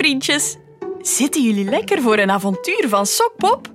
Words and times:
vriendjes. 0.00 0.56
Zitten 1.00 1.42
jullie 1.42 1.64
lekker 1.64 2.02
voor 2.02 2.18
een 2.18 2.30
avontuur 2.30 2.88
van 2.88 3.06
Sokpop? 3.06 3.68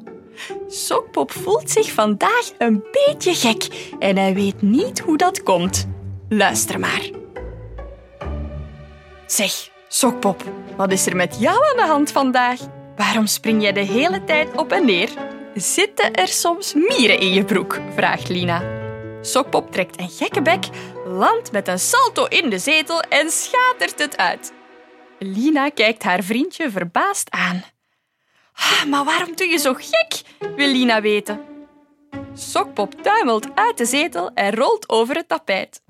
Sokpop 0.67 1.31
voelt 1.31 1.69
zich 1.69 1.91
vandaag 1.91 2.51
een 2.57 2.83
beetje 2.91 3.33
gek 3.33 3.67
en 3.99 4.17
hij 4.17 4.33
weet 4.33 4.61
niet 4.61 4.99
hoe 4.99 5.17
dat 5.17 5.43
komt. 5.43 5.88
Luister 6.29 6.79
maar. 6.79 7.10
Zeg, 9.25 9.69
Sokpop, 9.88 10.43
wat 10.78 10.92
is 10.92 11.06
er 11.06 11.15
met 11.15 11.35
jou 11.39 11.56
aan 11.69 11.85
de 11.85 11.92
hand 11.92 12.11
vandaag? 12.11 12.60
Waarom 12.96 13.28
spring 13.28 13.62
jij 13.62 13.73
de 13.73 13.79
hele 13.79 14.23
tijd 14.23 14.57
op 14.57 14.71
en 14.71 14.85
neer? 14.85 15.10
Zitten 15.55 16.13
er 16.13 16.27
soms 16.27 16.73
mieren 16.73 17.20
in 17.20 17.34
je 17.34 17.45
broek? 17.45 17.80
vraagt 17.95 18.30
Lina. 18.30 18.63
Sokpop 19.21 19.71
trekt 19.71 19.99
een 19.99 20.09
gekke 20.09 20.41
bek, 20.41 20.66
landt 21.05 21.52
met 21.52 21.67
een 21.67 21.80
salto 21.80 22.26
in 22.26 22.49
de 22.49 22.59
zetel 22.59 23.01
en 23.01 23.29
schatert 23.29 23.99
het 23.99 24.17
uit. 24.17 24.53
Lina 25.19 25.69
kijkt 25.69 26.03
haar 26.03 26.23
vriendje 26.23 26.71
verbaasd 26.71 27.29
aan. 27.31 27.63
Ah, 28.53 28.85
maar 28.85 29.03
waarom 29.03 29.35
doe 29.35 29.47
je 29.47 29.57
zo 29.57 29.73
gek? 29.73 30.21
wil 30.55 30.67
Lina 30.67 31.01
weten. 31.01 31.45
Sokpop 32.33 33.01
tuimelt 33.01 33.55
uit 33.55 33.77
de 33.77 33.85
zetel 33.85 34.31
en 34.33 34.55
rolt 34.55 34.89
over 34.89 35.15
het 35.15 35.27
tapijt. 35.27 35.81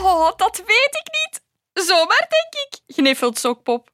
Oh, 0.00 0.30
dat 0.36 0.56
weet 0.56 1.02
ik 1.04 1.08
niet. 1.10 1.42
Zomaar, 1.86 2.28
denk 2.28 2.66
ik, 2.66 2.94
gniffelt 2.94 3.38
Sokpop. 3.38 3.90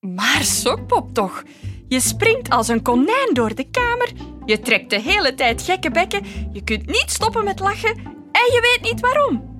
Maar 0.00 0.42
Sokpop 0.42 1.14
toch, 1.14 1.42
je 1.88 2.00
springt 2.00 2.50
als 2.50 2.68
een 2.68 2.82
konijn 2.82 3.30
door 3.32 3.54
de 3.54 3.70
kamer, 3.70 4.12
je 4.44 4.60
trekt 4.60 4.90
de 4.90 5.00
hele 5.00 5.34
tijd 5.34 5.62
gekke 5.62 5.90
bekken, 5.90 6.50
je 6.52 6.64
kunt 6.64 6.86
niet 6.86 7.10
stoppen 7.10 7.44
met 7.44 7.60
lachen 7.60 7.96
en 8.32 8.52
je 8.52 8.78
weet 8.80 8.92
niet 8.92 9.00
waarom. 9.00 9.50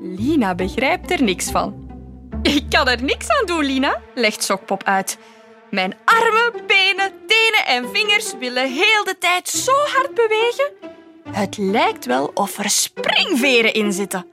Lina 0.00 0.54
begrijpt 0.54 1.10
er 1.10 1.22
niks 1.22 1.50
van. 1.50 1.79
Ik 2.56 2.64
kan 2.68 2.88
er 2.88 3.02
niks 3.02 3.28
aan 3.28 3.46
doen, 3.46 3.64
Lina, 3.64 4.00
legt 4.14 4.44
Sokpop 4.44 4.84
uit. 4.84 5.18
Mijn 5.70 5.96
armen, 6.04 6.66
benen, 6.66 7.12
tenen 7.26 7.66
en 7.66 7.88
vingers 7.92 8.34
willen 8.38 8.72
heel 8.72 9.04
de 9.04 9.16
tijd 9.18 9.48
zo 9.48 9.72
hard 9.72 10.14
bewegen. 10.14 10.70
Het 11.30 11.56
lijkt 11.56 12.06
wel 12.06 12.30
of 12.34 12.58
er 12.58 12.70
springveren 12.70 13.74
in 13.74 13.92
zitten. 13.92 14.26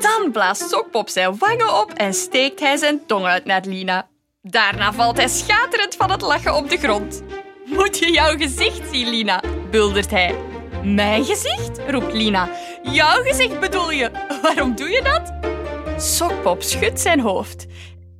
Dan 0.00 0.30
blaast 0.32 0.68
Sokpop 0.68 1.08
zijn 1.08 1.38
wangen 1.38 1.80
op 1.80 1.92
en 1.92 2.14
steekt 2.14 2.60
hij 2.60 2.76
zijn 2.76 3.06
tong 3.06 3.24
uit 3.24 3.44
naar 3.44 3.62
Lina. 3.64 4.08
Daarna 4.42 4.92
valt 4.92 5.16
hij 5.16 5.28
schaterend 5.28 5.94
van 5.94 6.10
het 6.10 6.22
lachen 6.22 6.54
op 6.54 6.70
de 6.70 6.76
grond. 6.76 7.22
Moet 7.64 7.98
je 7.98 8.10
jouw 8.10 8.36
gezicht 8.36 8.80
zien, 8.92 9.08
Lina, 9.08 9.42
buldert 9.70 10.10
hij. 10.10 10.34
Mijn 10.82 11.24
gezicht? 11.24 11.80
roept 11.88 12.12
Lina. 12.12 12.48
Jouw 12.82 13.22
gezicht 13.22 13.60
bedoel 13.60 13.90
je? 13.90 14.10
Waarom 14.42 14.74
doe 14.74 14.88
je 14.88 15.02
dat? 15.02 15.55
Sokpop 15.96 16.62
schudt 16.62 17.00
zijn 17.00 17.20
hoofd. 17.20 17.66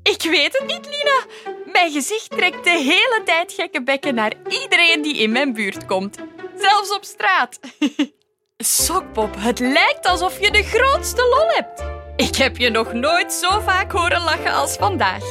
Ik 0.02 0.22
weet 0.22 0.58
het 0.58 0.66
niet, 0.66 0.86
Lina. 0.86 1.24
Mijn 1.72 1.92
gezicht 1.92 2.30
trekt 2.30 2.64
de 2.64 2.70
hele 2.70 3.22
tijd 3.24 3.52
gekke 3.52 3.82
bekken 3.82 4.14
naar 4.14 4.32
iedereen 4.48 5.02
die 5.02 5.16
in 5.16 5.32
mijn 5.32 5.52
buurt 5.52 5.86
komt. 5.86 6.18
Zelfs 6.58 6.94
op 6.94 7.04
straat. 7.04 7.58
Sokpop, 8.56 9.34
het 9.38 9.58
lijkt 9.58 10.06
alsof 10.06 10.40
je 10.40 10.50
de 10.50 10.62
grootste 10.62 11.22
lol 11.22 11.48
hebt. 11.48 11.84
Ik 12.16 12.36
heb 12.36 12.56
je 12.56 12.70
nog 12.70 12.92
nooit 12.92 13.32
zo 13.32 13.60
vaak 13.60 13.92
horen 13.92 14.22
lachen 14.22 14.52
als 14.52 14.76
vandaag. 14.76 15.24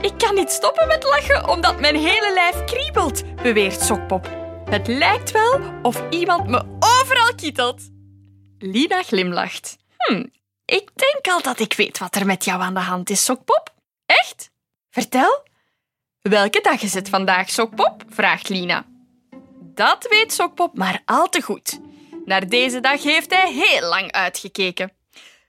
Ik 0.00 0.18
kan 0.18 0.34
niet 0.34 0.50
stoppen 0.50 0.86
met 0.86 1.04
lachen 1.04 1.48
omdat 1.48 1.80
mijn 1.80 1.96
hele 1.96 2.32
lijf 2.34 2.64
kriebelt, 2.64 3.22
beweert 3.42 3.82
Sokpop. 3.82 4.28
Het 4.70 4.86
lijkt 4.86 5.30
wel 5.30 5.60
of 5.82 6.02
iemand 6.10 6.46
me 6.46 6.64
overal 6.78 7.34
kietelt. 7.34 7.80
Lina 8.58 9.02
glimlacht. 9.02 9.76
Hm, 9.96 10.24
ik 10.64 10.90
denk 10.94 11.26
al 11.28 11.42
dat 11.42 11.60
ik 11.60 11.72
weet 11.72 11.98
wat 11.98 12.14
er 12.16 12.26
met 12.26 12.44
jou 12.44 12.62
aan 12.62 12.74
de 12.74 12.80
hand 12.80 13.10
is, 13.10 13.24
Sokpop. 13.24 13.74
Echt? 14.06 14.50
Vertel. 14.90 15.42
Welke 16.20 16.60
dag 16.60 16.82
is 16.82 16.94
het 16.94 17.08
vandaag, 17.08 17.50
Sokpop? 17.50 18.04
vraagt 18.08 18.48
Lina. 18.48 18.86
Dat 19.60 20.06
weet 20.10 20.32
Sokpop 20.32 20.76
maar 20.76 21.02
al 21.04 21.28
te 21.28 21.42
goed. 21.42 21.80
Naar 22.24 22.48
deze 22.48 22.80
dag 22.80 23.02
heeft 23.02 23.30
hij 23.30 23.52
heel 23.52 23.88
lang 23.88 24.12
uitgekeken. 24.12 24.92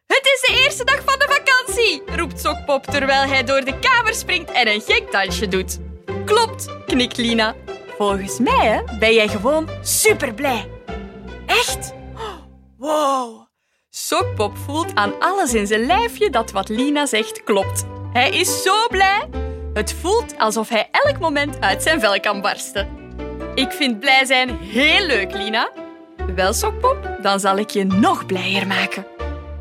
Het 0.08 0.22
is 0.24 0.42
de 0.42 0.64
eerste 0.64 0.84
dag 0.84 1.04
van 1.06 1.20
de 1.20 1.28
vakantie, 1.30 2.16
roept 2.16 2.40
Sokpop 2.40 2.84
terwijl 2.84 3.28
hij 3.28 3.44
door 3.44 3.66
de 3.66 3.80
kamer 3.80 4.14
springt 4.14 4.52
en 4.52 4.68
een 4.68 4.82
gek 4.82 5.12
dansje 5.12 5.48
doet. 5.48 5.80
Klopt, 6.26 6.86
knikt 6.86 7.18
Lina. 7.18 7.56
Volgens 7.98 8.40
mij 8.40 8.68
hè, 8.68 8.98
ben 9.00 9.14
jij 9.14 9.28
gewoon 9.28 9.70
super 9.82 10.34
blij. 10.34 10.70
Echt? 11.46 11.94
Wow. 12.78 13.48
Sokpop 13.98 14.58
voelt 14.58 14.96
aan 14.96 15.20
alles 15.20 15.54
in 15.54 15.68
zijn 15.68 15.86
lijfje 15.86 16.30
dat 16.30 16.52
wat 16.52 16.70
Lina 16.70 17.06
zegt 17.06 17.44
klopt. 17.44 17.86
Hij 18.14 18.30
is 18.30 18.64
zo 18.64 18.88
blij. 18.88 19.30
Het 19.74 19.96
voelt 20.02 20.38
alsof 20.38 20.70
hij 20.70 20.90
elk 20.92 21.20
moment 21.20 21.62
uit 21.62 21.84
zijn 21.84 22.00
vel 22.00 22.20
kan 22.20 22.42
barsten. 22.42 22.88
Ik 23.54 23.72
vind 23.72 24.00
blij 24.00 24.26
zijn 24.26 24.58
heel 24.60 25.06
leuk, 25.06 25.34
Lina. 25.34 25.72
Wel, 26.36 26.54
Sokpop, 26.54 27.18
dan 27.22 27.40
zal 27.40 27.58
ik 27.58 27.70
je 27.70 27.84
nog 27.84 28.26
blijer 28.26 28.68
maken. 28.68 29.06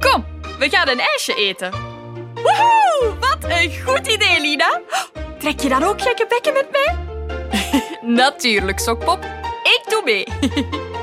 Kom, 0.00 0.24
we 0.58 0.68
gaan 0.68 0.88
een 0.88 1.00
ijsje 1.00 1.34
eten. 1.34 1.70
Woehoe, 2.34 3.14
wat 3.20 3.50
een 3.50 3.72
goed 3.86 4.06
idee, 4.06 4.40
Lina. 4.40 4.80
Trek 5.38 5.60
je 5.60 5.68
dan 5.68 5.82
ook 5.82 6.02
gekke 6.02 6.26
bekken 6.28 6.52
met 6.52 6.66
mij? 6.70 6.96
Natuurlijk, 8.22 8.78
Sokpop. 8.78 9.24
Ik 9.62 9.82
doe 9.88 10.02
mee. 10.04 10.24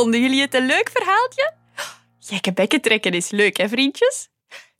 Vonden 0.00 0.20
jullie 0.20 0.40
het 0.40 0.54
een 0.54 0.66
leuk 0.66 0.90
verhaaltje? 0.92 1.52
Gekke 2.20 2.52
bekken 2.52 2.80
trekken 2.80 3.12
is 3.12 3.30
leuk, 3.30 3.56
hè, 3.56 3.68
vriendjes? 3.68 4.28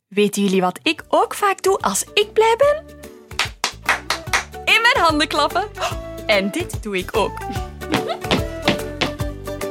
Weten 0.07 0.43
jullie 0.43 0.61
wat 0.61 0.79
ik 0.83 1.03
ook 1.07 1.33
vaak 1.33 1.61
doe 1.61 1.77
als 1.77 2.03
ik 2.13 2.33
blij 2.33 2.55
ben? 2.57 2.85
In 4.65 4.81
mijn 4.81 4.97
handen 5.05 5.27
klappen. 5.27 5.69
En 6.25 6.51
dit 6.51 6.83
doe 6.83 6.97
ik 6.97 7.17
ook. 7.17 7.37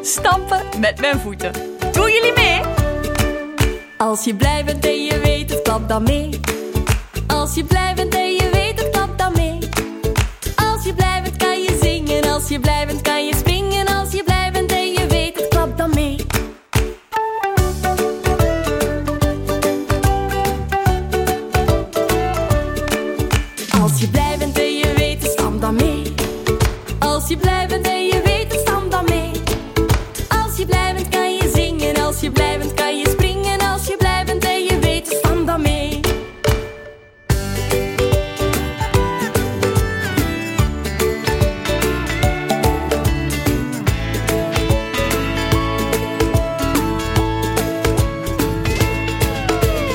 Stampen 0.02 0.80
met 0.80 1.00
mijn 1.00 1.20
voeten. 1.20 1.52
Doen 1.92 2.10
jullie 2.12 2.32
mee? 2.32 2.60
Als 3.96 4.24
je 4.24 4.34
blij 4.34 4.64
bent 4.64 4.84
en 4.86 5.04
je 5.04 5.18
weet 5.18 5.50
het, 5.50 5.62
klap 5.62 5.88
dan 5.88 6.02
mee. 6.02 6.40
Als 7.26 7.54
je 7.54 7.64
blij 7.64 7.94
bent 7.94 8.09
je 27.30 27.36
blij 27.36 27.66
bent 27.68 27.86
en 27.86 28.06
je 28.06 28.20
weet 28.24 28.52
het, 28.52 28.60
stam 28.60 28.90
dan 28.90 29.04
mee. 29.08 29.30
Als 30.28 30.56
je 30.56 30.66
blij 30.66 30.94
bent 30.94 31.08
kan 31.08 31.34
je 31.34 31.50
zingen, 31.54 31.96
als 31.96 32.20
je 32.20 32.30
blij 32.30 32.58
bent 32.58 32.74
kan 32.74 32.98
je 32.98 33.08
springen. 33.08 33.60
Als 33.60 33.86
je 33.86 33.96
blij 33.98 34.24
bent 34.24 34.44
en 34.44 34.64
je 34.64 34.78
weet 34.78 35.08
het, 35.08 35.16
stam 35.18 35.46
dan 35.46 35.62
mee. 35.62 36.00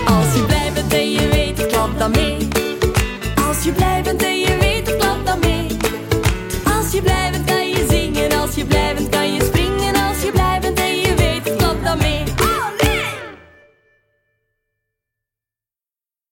Als 0.05 0.33
je 0.35 0.43
blij 0.47 0.71
bent 0.73 0.93
en 0.93 1.11
je 1.11 1.27
weet 1.27 1.57
het, 1.57 1.67
klap 1.67 1.99
dan 1.99 2.11
mee. 2.11 2.47
Als 3.47 3.63
je 3.63 3.71